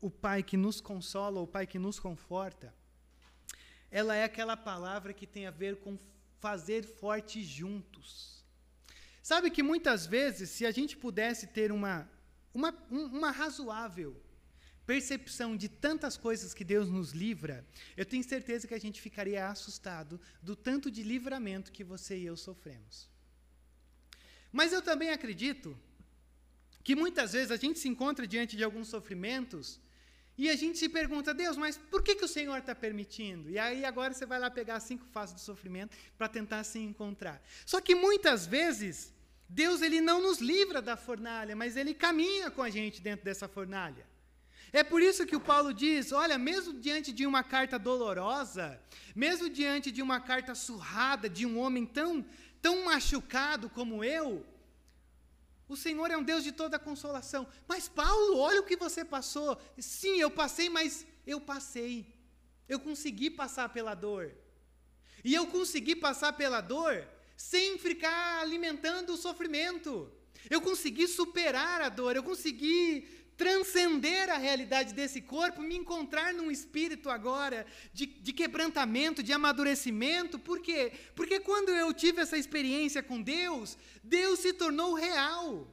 [0.00, 2.74] o Pai que nos consola, o Pai que nos conforta,
[3.88, 5.96] ela é aquela palavra que tem a ver com
[6.40, 8.44] fazer forte juntos.
[9.22, 12.10] Sabe que muitas vezes, se a gente pudesse ter uma,
[12.56, 14.16] uma, uma razoável
[14.86, 17.66] percepção de tantas coisas que Deus nos livra,
[17.96, 22.24] eu tenho certeza que a gente ficaria assustado do tanto de livramento que você e
[22.24, 23.10] eu sofremos.
[24.50, 25.76] Mas eu também acredito
[26.82, 29.80] que muitas vezes a gente se encontra diante de alguns sofrimentos
[30.38, 33.50] e a gente se pergunta, Deus, mas por que, que o Senhor está permitindo?
[33.50, 36.78] E aí agora você vai lá pegar as cinco faces do sofrimento para tentar se
[36.78, 37.42] encontrar.
[37.64, 39.12] Só que muitas vezes,
[39.48, 43.46] Deus ele não nos livra da fornalha, mas ele caminha com a gente dentro dessa
[43.46, 44.06] fornalha.
[44.72, 48.80] É por isso que o Paulo diz: olha, mesmo diante de uma carta dolorosa,
[49.14, 52.24] mesmo diante de uma carta surrada de um homem tão,
[52.60, 54.44] tão machucado como eu,
[55.68, 57.46] o Senhor é um Deus de toda consolação.
[57.66, 59.60] Mas, Paulo, olha o que você passou.
[59.78, 62.14] Sim, eu passei, mas eu passei.
[62.68, 64.32] Eu consegui passar pela dor.
[65.24, 67.06] E eu consegui passar pela dor
[67.36, 70.10] sem ficar alimentando o sofrimento.
[70.48, 72.16] Eu consegui superar a dor.
[72.16, 79.22] Eu consegui transcender a realidade desse corpo, me encontrar num espírito agora de, de, quebrantamento,
[79.22, 80.38] de amadurecimento.
[80.38, 80.92] Por quê?
[81.14, 85.68] Porque quando eu tive essa experiência com Deus, Deus se tornou real.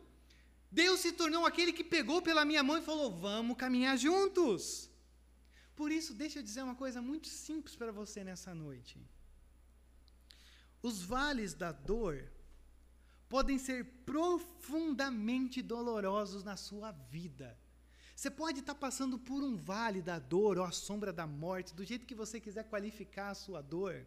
[0.69, 4.89] Deus se tornou aquele que pegou pela minha mão e falou: Vamos caminhar juntos.
[5.75, 8.99] Por isso, deixa eu dizer uma coisa muito simples para você nessa noite.
[10.83, 12.29] Os vales da dor
[13.29, 17.57] podem ser profundamente dolorosos na sua vida.
[18.13, 21.85] Você pode estar passando por um vale da dor ou a sombra da morte, do
[21.85, 24.05] jeito que você quiser qualificar a sua dor.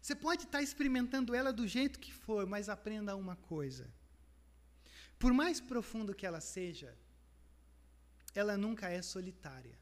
[0.00, 3.90] Você pode estar experimentando ela do jeito que for, mas aprenda uma coisa.
[5.18, 6.94] Por mais profundo que ela seja,
[8.34, 9.78] ela nunca é solitária.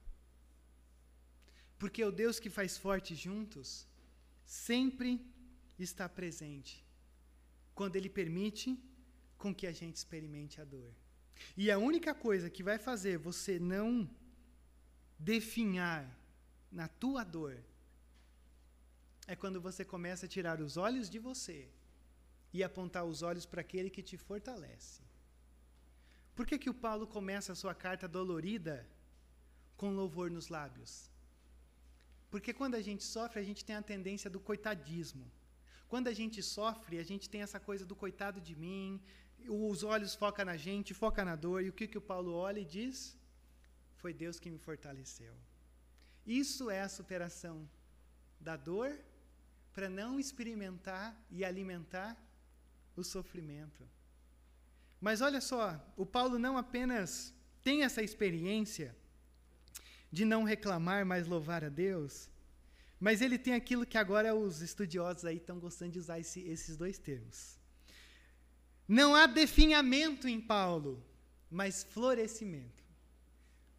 [1.81, 3.89] Porque o Deus que faz forte juntos
[4.47, 5.21] sempre
[5.79, 6.85] está presente
[7.75, 8.79] quando ele permite
[9.39, 10.93] com que a gente experimente a dor.
[11.57, 14.09] E a única coisa que vai fazer você não
[15.19, 16.03] definhar
[16.71, 17.57] na tua dor
[19.27, 21.69] é quando você começa a tirar os olhos de você
[22.53, 25.01] e apontar os olhos para aquele que te fortalece.
[26.35, 28.87] Por que, que o Paulo começa a sua carta dolorida
[29.77, 31.11] com louvor nos lábios?
[32.31, 35.31] Porque quando a gente sofre, a gente tem a tendência do coitadismo.
[35.93, 38.99] Quando a gente sofre, a gente tem essa coisa do coitado de mim,
[39.47, 42.61] os olhos focam na gente, foca na dor, e o que, que o Paulo olha
[42.61, 43.15] e diz?
[44.01, 45.35] Foi Deus que me fortaleceu.
[46.27, 47.69] Isso é a superação
[48.41, 48.91] da dor
[49.75, 52.17] para não experimentar e alimentar
[52.97, 53.87] o sofrimento.
[54.99, 58.97] Mas olha só, o Paulo não apenas tem essa experiência
[60.11, 62.31] de não reclamar, mas louvar a Deus,
[63.03, 66.77] mas ele tem aquilo que agora os estudiosos aí estão gostando de usar esse, esses
[66.77, 67.59] dois termos.
[68.87, 71.05] Não há definhamento em Paulo,
[71.51, 72.85] mas florescimento.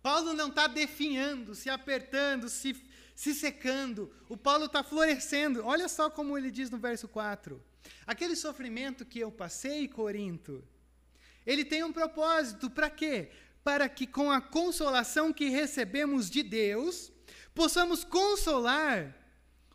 [0.02, 2.76] Paulo não está definhando, se apertando, se,
[3.16, 4.14] se secando.
[4.28, 5.66] O Paulo está florescendo.
[5.66, 7.64] Olha só como ele diz no verso 4.
[8.06, 10.62] Aquele sofrimento que eu passei, Corinto,
[11.46, 12.70] ele tem um propósito.
[12.70, 13.32] Para quê?
[13.64, 17.13] Para que com a consolação que recebemos de Deus,
[17.54, 19.16] possamos consolar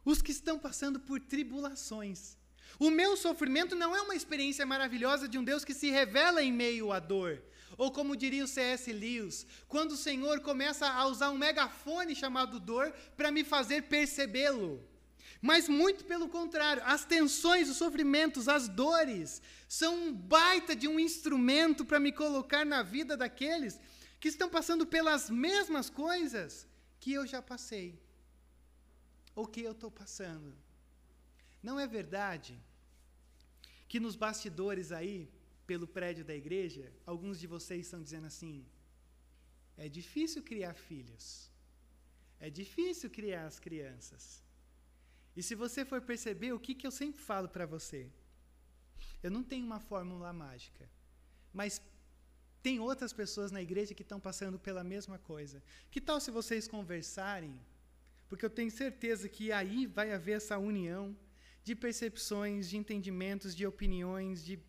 [0.05, 2.37] os que estão passando por tribulações.
[2.79, 6.53] O meu sofrimento não é uma experiência maravilhosa de um Deus que se revela em
[6.53, 7.43] meio à dor.
[7.77, 8.93] Ou como diria o C.S.
[8.93, 14.83] Lewis, quando o Senhor começa a usar um megafone chamado dor para me fazer percebê-lo.
[15.41, 20.99] Mas muito pelo contrário, as tensões, os sofrimentos, as dores são um baita de um
[20.99, 23.79] instrumento para me colocar na vida daqueles
[24.19, 26.67] que estão passando pelas mesmas coisas
[27.01, 27.89] que eu já passei,
[29.35, 30.53] ou que eu estou passando.
[31.63, 32.55] Não é verdade
[33.89, 35.31] que nos bastidores aí,
[35.67, 38.67] pelo prédio da igreja, alguns de vocês estão dizendo assim:
[39.77, 41.51] é difícil criar filhos,
[42.41, 44.43] é difícil criar as crianças.
[45.37, 48.11] E se você for perceber, o que, que eu sempre falo para você?
[49.23, 50.89] Eu não tenho uma fórmula mágica,
[51.53, 51.81] mas
[52.68, 55.62] tem outras pessoas na igreja que estão passando pela mesma coisa.
[55.90, 57.54] Que tal se vocês conversarem?
[58.28, 61.16] Porque eu tenho certeza que aí vai haver essa união
[61.64, 64.61] de percepções, de entendimentos, de opiniões, de,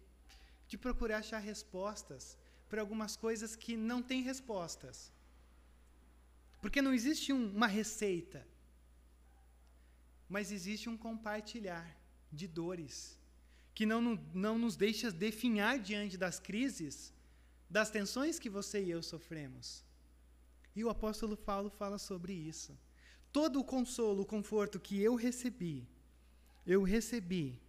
[0.70, 2.38] de procurar achar respostas
[2.70, 5.12] para algumas coisas que não têm respostas.
[6.62, 8.48] Porque não existe um, uma receita,
[10.30, 11.86] mas existe um compartilhar
[12.32, 13.20] de dores
[13.76, 14.02] que não,
[14.34, 17.14] não nos deixa definhar diante das crises,
[17.70, 19.86] das tensões que você e eu sofremos.
[20.76, 22.78] E o apóstolo Paulo fala sobre isso.
[23.32, 25.88] Todo o consolo, o conforto que eu recebi,
[26.66, 27.62] eu recebi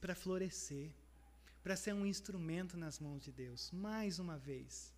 [0.00, 0.90] para florescer,
[1.62, 3.70] para ser um instrumento nas mãos de Deus.
[3.72, 4.94] Mais uma vez,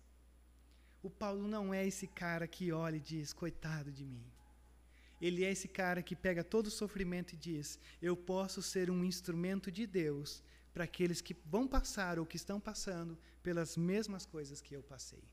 [1.03, 4.23] o Paulo não é esse cara que olha e diz: coitado de mim.
[5.21, 9.03] Ele é esse cara que pega todo o sofrimento e diz: eu posso ser um
[9.03, 10.41] instrumento de Deus
[10.73, 15.23] para aqueles que vão passar ou que estão passando pelas mesmas coisas que eu passei.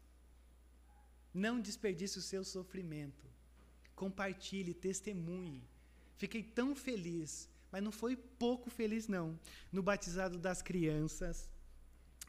[1.32, 3.24] Não desperdice o seu sofrimento.
[3.94, 5.62] Compartilhe, testemunhe
[6.16, 9.38] Fiquei tão feliz, mas não foi pouco feliz, não,
[9.70, 11.48] no batizado das crianças,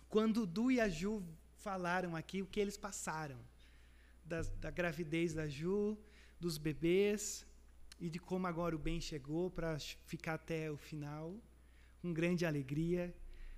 [0.09, 1.23] quando Du e a Ju
[1.55, 3.39] falaram aqui o que eles passaram,
[4.25, 5.97] da, da gravidez da Ju,
[6.39, 7.45] dos bebês,
[7.99, 11.33] e de como agora o bem chegou para ficar até o final,
[12.01, 13.15] com grande alegria,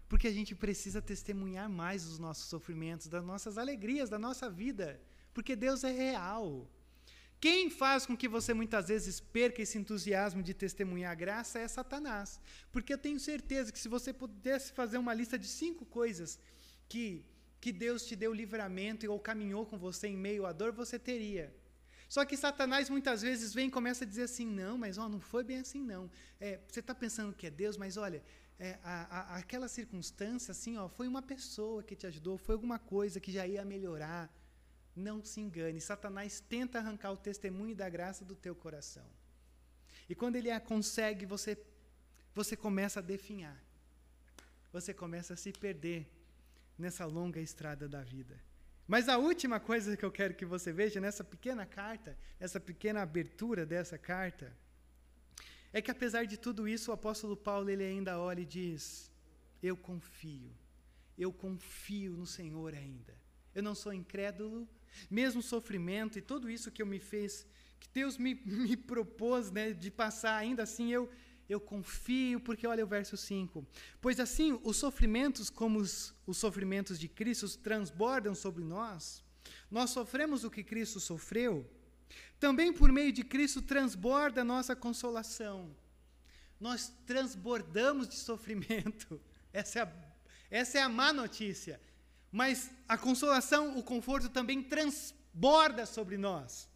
[0.10, 5.00] porque a gente precisa testemunhar mais os nossos sofrimentos, das nossas alegrias, da nossa vida,
[5.34, 6.68] porque Deus é real.
[7.40, 11.68] Quem faz com que você muitas vezes perca esse entusiasmo de testemunhar a graça é
[11.68, 12.38] Satanás.
[12.70, 16.38] Porque eu tenho certeza que se você pudesse fazer uma lista de cinco coisas
[16.90, 17.26] que,
[17.62, 21.56] que Deus te deu livramento ou caminhou com você em meio à dor, você teria.
[22.10, 25.22] Só que Satanás muitas vezes vem e começa a dizer assim: não, mas ó, não
[25.22, 26.10] foi bem assim, não.
[26.42, 28.22] É, você está pensando que é Deus, mas olha,
[28.60, 32.78] é, a, a, aquela circunstância, assim, ó, foi uma pessoa que te ajudou, foi alguma
[32.78, 34.30] coisa que já ia melhorar.
[34.96, 39.06] Não se engane, Satanás tenta arrancar o testemunho da graça do teu coração.
[40.10, 41.58] E quando ele a consegue, você,
[42.36, 43.58] você começa a definhar.
[44.74, 46.12] Você começa a se perder
[46.78, 48.38] nessa longa estrada da vida.
[48.88, 53.02] Mas a última coisa que eu quero que você veja nessa pequena carta, nessa pequena
[53.04, 54.52] abertura dessa carta,
[55.72, 59.12] é que apesar de tudo isso, o apóstolo Paulo ele ainda olha e diz:
[59.62, 60.52] Eu confio,
[61.18, 63.16] eu confio no Senhor ainda.
[63.54, 64.68] Eu não sou incrédulo,
[65.10, 67.46] mesmo sofrimento e tudo isso que eu me fez,
[67.80, 71.10] que Deus me, me propôs né, de passar, ainda assim eu,
[71.48, 73.66] eu confio, porque olha o verso 5.
[74.02, 79.24] Pois assim, os sofrimentos, como os, os sofrimentos de Cristo, transbordam sobre nós,
[79.70, 81.70] nós sofremos o que Cristo sofreu,
[82.40, 85.76] também por meio de Cristo transborda a nossa consolação.
[86.60, 89.20] Nós transbordamos de sofrimento.
[89.52, 89.92] Essa é a,
[90.52, 91.82] essa é a má notícia.
[92.32, 96.70] Mas a consolação, o conforto também transborda sobre nós.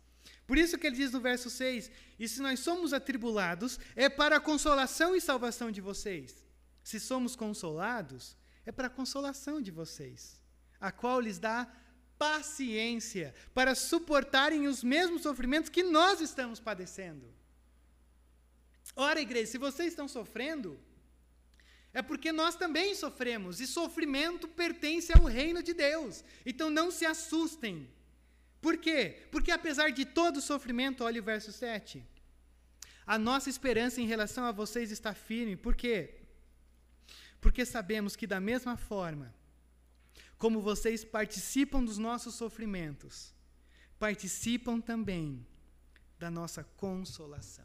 [0.47, 4.37] Por isso que ele diz no verso 6: E se nós somos atribulados, é para
[4.37, 6.43] a consolação e salvação de vocês.
[6.83, 10.41] Se somos consolados, é para a consolação de vocês,
[10.79, 11.71] a qual lhes dá
[12.17, 17.25] paciência para suportarem os mesmos sofrimentos que nós estamos padecendo.
[18.95, 20.79] Ora, igreja, se vocês estão sofrendo,
[21.93, 26.23] é porque nós também sofremos, e sofrimento pertence ao reino de Deus.
[26.45, 27.89] Então não se assustem.
[28.61, 29.27] Por quê?
[29.31, 32.03] Porque apesar de todo sofrimento, olha o verso 7.
[33.05, 35.55] A nossa esperança em relação a vocês está firme.
[35.55, 36.15] Por quê?
[37.41, 39.33] Porque sabemos que, da mesma forma
[40.43, 43.33] como vocês participam dos nossos sofrimentos,
[43.97, 45.47] participam também
[46.19, 47.63] da nossa consolação.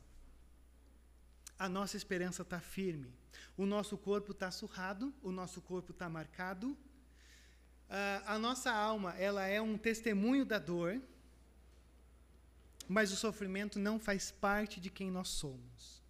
[1.58, 3.12] A nossa esperança está firme.
[3.56, 6.78] O nosso corpo está surrado, o nosso corpo está marcado,
[7.88, 11.00] Uh, a nossa alma, ela é um testemunho da dor,
[12.86, 16.02] mas o sofrimento não faz parte de quem nós somos.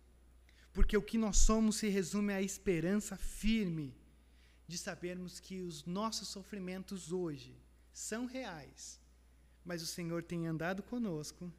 [0.73, 3.95] Porque o que nós somos se resume à esperança firme
[4.69, 7.57] de sabermos que os nossos sofrimentos hoje
[7.93, 9.01] são reais,
[9.65, 11.53] mas o Senhor tem andado conosco.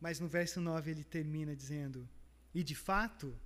[0.00, 2.08] Mas no verso 9 ele termina dizendo:
[2.52, 3.38] E de fato,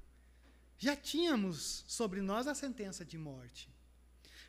[0.79, 3.69] já tínhamos sobre nós a sentença de morte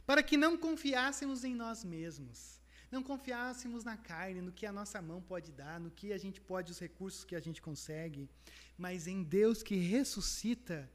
[0.07, 5.01] para que não confiássemos em nós mesmos, não confiássemos na carne, no que a nossa
[5.01, 8.29] mão pode dar, no que a gente pode, os recursos que a gente consegue,
[8.77, 10.89] mas em Deus que ressuscita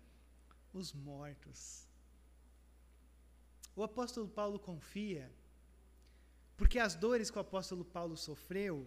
[0.72, 1.86] os mortos.
[3.74, 5.30] O apóstolo Paulo confia,
[6.56, 8.86] porque as dores que o apóstolo Paulo sofreu,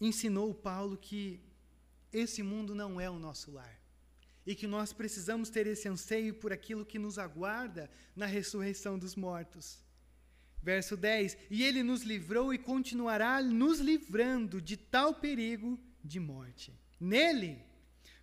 [0.00, 1.40] ensinou Paulo que
[2.12, 3.78] esse mundo não é o nosso lar
[4.46, 9.14] e que nós precisamos ter esse anseio por aquilo que nos aguarda na ressurreição dos
[9.14, 9.78] mortos.
[10.62, 16.72] Verso 10: E ele nos livrou e continuará nos livrando de tal perigo de morte.
[16.98, 17.62] Nele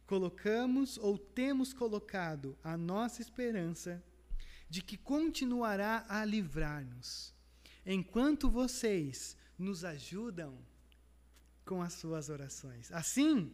[0.06, 4.04] colocamos ou temos colocado a nossa esperança
[4.70, 7.34] de que continuará a livrar-nos,
[7.86, 10.58] enquanto vocês nos ajudam
[11.66, 12.92] com as suas orações.
[12.92, 13.54] Assim,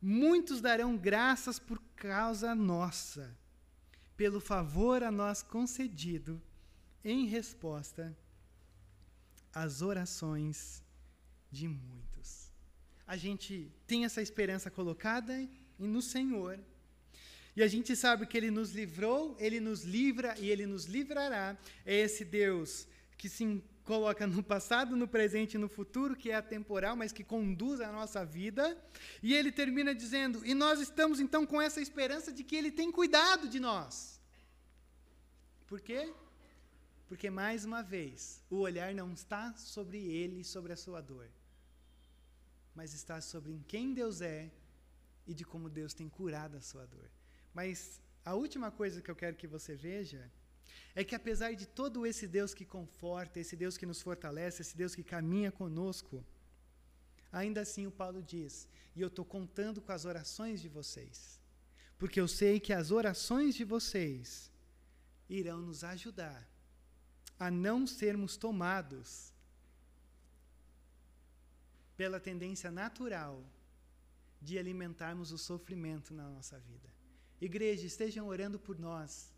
[0.00, 3.36] muitos darão graças por causa nossa,
[4.16, 6.40] pelo favor a nós concedido
[7.04, 8.16] em resposta
[9.52, 10.82] às orações
[11.50, 12.50] de muitos.
[13.06, 15.48] A gente tem essa esperança colocada
[15.78, 16.60] no Senhor.
[17.60, 21.58] E a gente sabe que Ele nos livrou, Ele nos livra e Ele nos livrará.
[21.84, 26.36] É esse Deus que se coloca no passado, no presente e no futuro, que é
[26.36, 28.82] atemporal, mas que conduz a nossa vida.
[29.22, 32.90] E ele termina dizendo: E nós estamos então com essa esperança de que ele tem
[32.90, 34.18] cuidado de nós.
[35.66, 36.14] Por quê?
[37.08, 41.28] Porque, mais uma vez, o olhar não está sobre ele sobre a sua dor,
[42.74, 44.50] mas está sobre quem Deus é
[45.26, 47.19] e de como Deus tem curado a sua dor.
[47.52, 50.30] Mas a última coisa que eu quero que você veja
[50.94, 54.76] é que apesar de todo esse Deus que conforta, esse Deus que nos fortalece, esse
[54.76, 56.24] Deus que caminha conosco,
[57.32, 61.40] ainda assim o Paulo diz: e eu estou contando com as orações de vocês,
[61.98, 64.50] porque eu sei que as orações de vocês
[65.28, 66.48] irão nos ajudar
[67.38, 69.32] a não sermos tomados
[71.96, 73.44] pela tendência natural
[74.40, 76.99] de alimentarmos o sofrimento na nossa vida.
[77.40, 79.32] Igreja, estejam orando por nós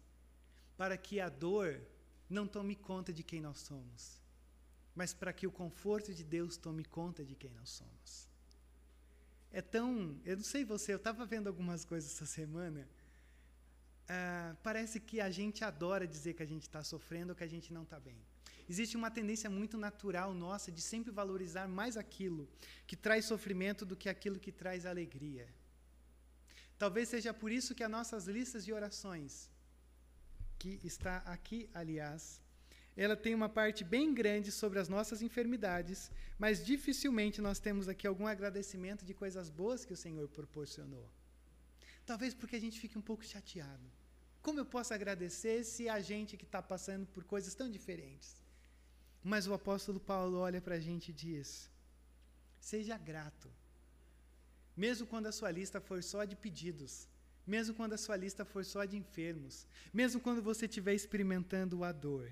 [0.77, 1.81] para que a dor
[2.29, 4.21] não tome conta de quem nós somos.
[4.95, 8.29] mas para que o conforto de Deus tome conta de quem nós somos.
[9.51, 10.21] É tão.
[10.25, 12.89] Eu não sei você, eu estava vendo algumas coisas essa semana.
[14.09, 17.49] Ah, parece que a gente adora dizer que a gente está sofrendo ou que a
[17.49, 18.19] gente não está bem.
[18.69, 22.49] Existe uma tendência muito natural nossa de sempre valorizar mais aquilo
[22.87, 25.49] que traz sofrimento do que aquilo que traz alegria.
[26.83, 29.49] Talvez seja por isso que as nossas listas de orações,
[30.59, 32.23] que está aqui, aliás,
[32.97, 38.05] ela tem uma parte bem grande sobre as nossas enfermidades, mas dificilmente nós temos aqui
[38.05, 41.09] algum agradecimento de coisas boas que o Senhor proporcionou.
[42.05, 43.89] Talvez porque a gente fique um pouco chateado.
[44.43, 48.35] Como eu posso agradecer se a gente que está passando por coisas tão diferentes?
[49.23, 51.71] Mas o apóstolo Paulo olha para a gente e diz:
[52.59, 53.49] seja grato.
[54.77, 57.09] Mesmo quando a sua lista for só de pedidos,
[57.47, 61.93] mesmo quando a sua lista for só de enfermos, mesmo quando você estiver experimentando a
[61.93, 62.31] dor,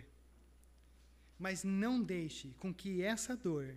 [1.39, 3.77] mas não deixe com que essa dor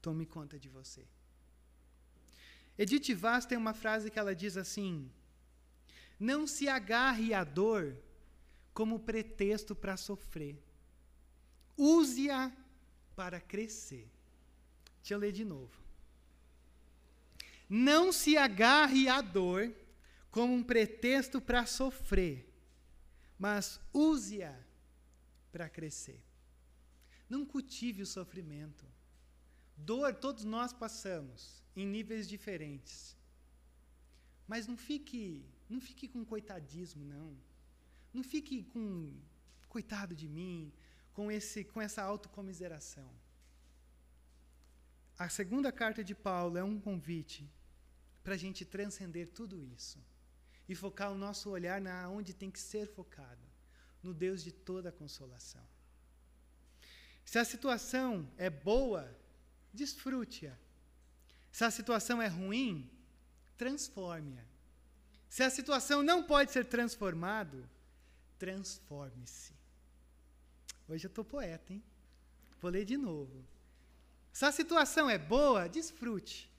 [0.00, 1.06] tome conta de você.
[2.76, 5.10] Edith Vaz tem uma frase que ela diz assim:
[6.18, 7.96] Não se agarre à dor
[8.72, 10.58] como pretexto para sofrer.
[11.76, 12.50] Use-a
[13.14, 14.10] para crescer.
[15.00, 15.81] Deixa eu ler de novo.
[17.74, 19.74] Não se agarre à dor
[20.30, 22.46] como um pretexto para sofrer,
[23.38, 24.54] mas use-a
[25.50, 26.22] para crescer.
[27.30, 28.84] Não cultive o sofrimento.
[29.74, 33.16] Dor todos nós passamos em níveis diferentes.
[34.46, 37.34] Mas não fique, não fique com coitadismo não.
[38.12, 39.14] Não fique com
[39.70, 40.70] coitado de mim,
[41.14, 43.10] com esse com essa autocomiseração.
[45.18, 47.50] A segunda carta de Paulo é um convite
[48.22, 49.98] para a gente transcender tudo isso
[50.68, 53.42] e focar o nosso olhar na onde tem que ser focado
[54.02, 55.62] no Deus de toda consolação.
[57.24, 59.08] Se a situação é boa,
[59.72, 60.56] desfrute-a.
[61.50, 62.90] Se a situação é ruim,
[63.56, 64.44] transforme-a.
[65.28, 67.68] Se a situação não pode ser transformado,
[68.38, 69.52] transforme-se.
[70.88, 71.82] Hoje eu estou poeta, hein?
[72.60, 73.44] Vou ler de novo.
[74.32, 76.51] Se a situação é boa, desfrute.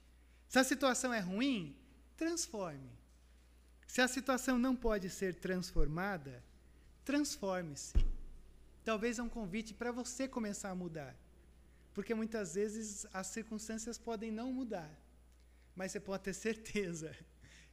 [0.54, 1.76] Se a situação é ruim,
[2.16, 2.88] transforme.
[3.88, 6.44] Se a situação não pode ser transformada,
[7.04, 7.92] transforme-se.
[8.84, 11.12] Talvez é um convite para você começar a mudar.
[11.92, 14.88] Porque muitas vezes as circunstâncias podem não mudar.
[15.74, 17.16] Mas você pode ter certeza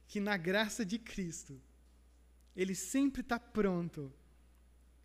[0.08, 1.62] que na graça de Cristo,
[2.56, 4.12] Ele sempre está pronto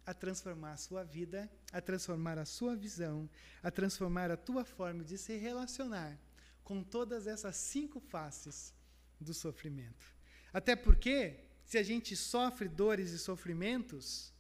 [0.03, 3.29] a transformar a sua vida, a transformar a sua visão,
[3.61, 6.17] a transformar a tua forma de se relacionar
[6.67, 8.73] com todas essas cinco faces
[9.21, 10.05] do sofrimento.
[10.51, 14.33] Até porque se a gente sofre dores e sofrimentos,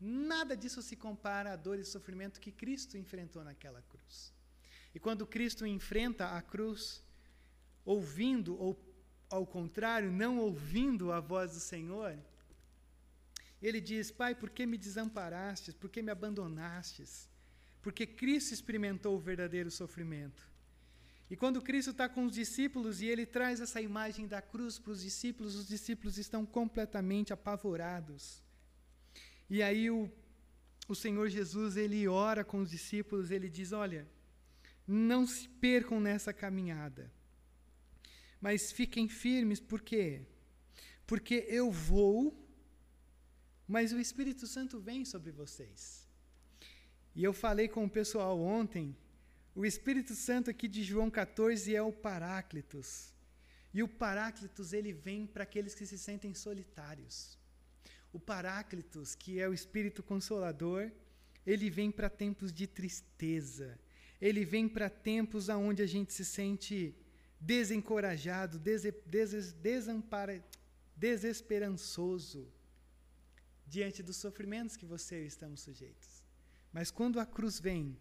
[0.00, 4.34] nada disso se compara à dor e sofrimento que Cristo enfrentou naquela cruz.
[4.92, 7.00] E quando Cristo enfrenta a cruz,
[7.84, 8.76] ouvindo, ou
[9.30, 12.18] ao contrário, não ouvindo a voz do Senhor,
[13.62, 15.74] ele diz: Pai, por que me desamparastes?
[15.74, 17.28] Por que me abandonastes?
[17.80, 20.55] Porque Cristo experimentou o verdadeiro sofrimento.
[21.28, 24.92] E quando Cristo está com os discípulos e ele traz essa imagem da cruz para
[24.92, 28.42] os discípulos, os discípulos estão completamente apavorados.
[29.50, 30.10] E aí o,
[30.88, 34.08] o Senhor Jesus, ele ora com os discípulos, ele diz: Olha,
[34.86, 37.10] não se percam nessa caminhada,
[38.40, 40.22] mas fiquem firmes, por quê?
[41.06, 42.36] Porque eu vou,
[43.66, 46.06] mas o Espírito Santo vem sobre vocês.
[47.16, 48.94] E eu falei com o pessoal ontem
[49.56, 53.14] o Espírito Santo aqui de João 14 é o Paráclitos.
[53.72, 57.38] E o Paráclitos ele vem para aqueles que se sentem solitários.
[58.12, 60.92] O Paráclitos, que é o Espírito Consolador,
[61.46, 63.80] ele vem para tempos de tristeza.
[64.20, 66.94] Ele vem para tempos onde a gente se sente
[67.40, 69.54] desencorajado, des, des,
[70.94, 72.46] desesperançoso
[73.66, 76.22] diante dos sofrimentos que você e eu estamos sujeitos.
[76.70, 77.96] Mas quando a cruz vem,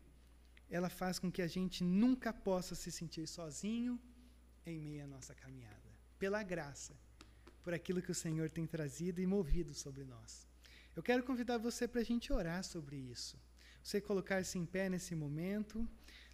[0.76, 3.94] ela faz com que a gente nunca possa se sentir sozinho
[4.66, 5.90] em meio à nossa caminhada.
[6.20, 6.94] Pela graça,
[7.64, 10.32] por aquilo que o Senhor tem trazido e movido sobre nós.
[10.98, 13.38] Eu quero convidar você para a gente orar sobre isso.
[13.82, 15.88] Você colocar-se em pé nesse momento.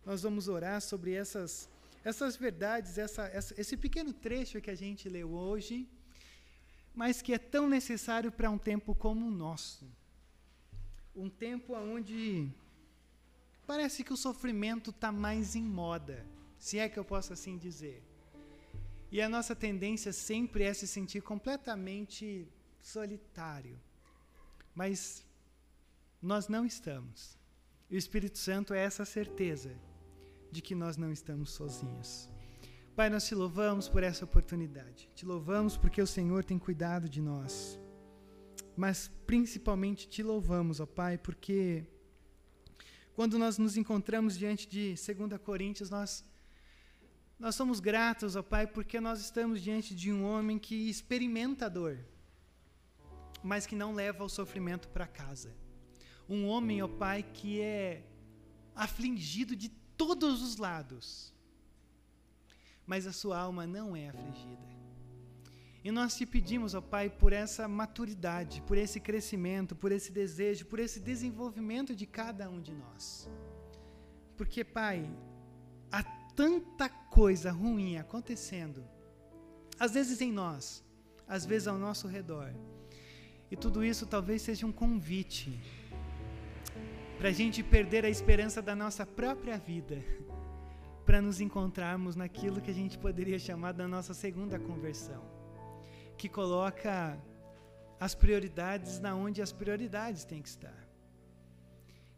[0.04, 1.70] Nós vamos orar sobre essas,
[2.04, 5.88] essas verdades, essa, essa, esse pequeno trecho que a gente leu hoje,
[6.96, 9.86] mas que é tão necessário para um tempo como o nosso.
[11.16, 12.52] Um tempo onde
[13.72, 16.26] parece que o sofrimento está mais em moda,
[16.60, 18.04] se é que eu posso assim dizer.
[19.10, 22.52] E a nossa tendência sempre é se sentir completamente
[22.82, 23.80] solitário.
[24.76, 25.26] Mas
[26.22, 27.38] nós não estamos.
[27.90, 29.74] E o Espírito Santo é essa certeza
[30.52, 32.30] de que nós não estamos sozinhos.
[32.94, 35.10] Pai, nós te louvamos por essa oportunidade.
[35.16, 37.80] Te louvamos porque o Senhor tem cuidado de nós.
[38.76, 41.86] Mas principalmente te louvamos, ó Pai, porque
[43.16, 46.24] quando nós nos encontramos diante de 2 Coríntios, nós
[47.42, 51.70] nós somos gratos, ó Pai, porque nós estamos diante de um homem que experimenta a
[51.70, 51.98] dor,
[53.42, 55.52] mas que não leva o sofrimento para casa.
[56.30, 58.06] Um homem, ó Pai, que é
[58.76, 61.34] afligido de todos os lados,
[62.86, 64.81] mas a sua alma não é afligida.
[65.84, 70.68] E nós te pedimos, ó Pai, por essa maturidade, por esse crescimento, por esse desejo,
[70.68, 73.28] por esse desenvolvimento de cada um de nós.
[74.38, 75.10] Porque, Pai,
[75.92, 76.04] há
[76.36, 78.84] tanta coisa ruim acontecendo,
[79.80, 80.84] às vezes em nós,
[81.28, 82.54] às vezes ao nosso redor.
[83.50, 85.60] E tudo isso talvez seja um convite
[87.18, 90.04] para a gente perder a esperança da nossa própria vida,
[91.08, 95.41] para nos encontrarmos naquilo que a gente poderia chamar da nossa segunda conversão
[96.22, 97.20] que coloca
[98.00, 100.88] as prioridades na onde as prioridades têm que estar.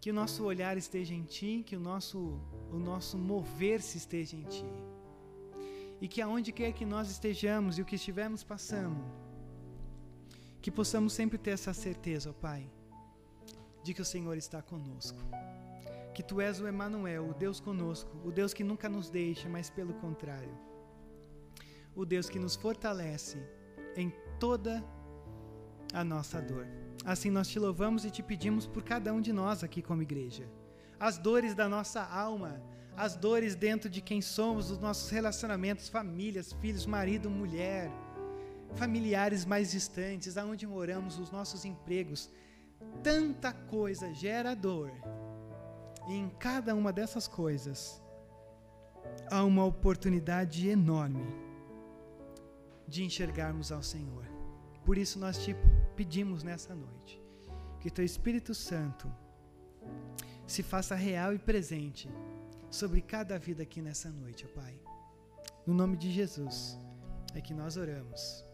[0.01, 2.20] Que o nosso olhar esteja em Ti, que o nosso,
[2.70, 4.66] o nosso mover-se esteja em Ti.
[6.01, 9.01] E que aonde quer que nós estejamos e o que estivermos passando,
[10.62, 12.70] que possamos sempre ter essa certeza, ó Pai,
[13.86, 15.20] de que o Senhor está conosco.
[16.14, 19.70] Que Tu és o Emanuel, o Deus conosco, o Deus que nunca nos deixa, mas
[19.70, 20.58] pelo contrário,
[21.95, 23.62] o Deus que nos fortalece
[23.96, 24.84] em toda
[25.94, 26.68] a nossa dor.
[27.06, 30.50] Assim nós te louvamos e te pedimos por cada um de nós aqui como igreja.
[31.00, 32.62] As dores da nossa alma,
[32.96, 37.91] as dores dentro de quem somos, os nossos relacionamentos, famílias, filhos, marido, mulher,
[38.76, 42.30] familiares mais distantes, aonde moramos, os nossos empregos.
[43.02, 44.91] Tanta coisa gera dor.
[46.08, 48.02] E em cada uma dessas coisas
[49.30, 51.43] há uma oportunidade enorme
[52.88, 54.26] de enxergarmos ao Senhor.
[54.86, 55.56] Por isso nós te
[55.96, 57.22] pedimos nessa noite
[57.80, 59.12] que teu Espírito Santo
[60.48, 62.10] se faça real e presente
[62.70, 64.80] sobre cada vida aqui nessa noite, ó Pai.
[65.66, 66.78] No nome de Jesus
[67.34, 68.46] é que nós oramos.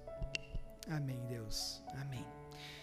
[0.87, 1.83] Amém, Deus.
[1.93, 2.38] Amém.